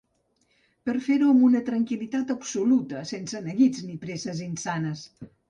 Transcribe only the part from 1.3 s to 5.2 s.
amb una tranquil·litat absoluta, sense neguits ni presses insanes.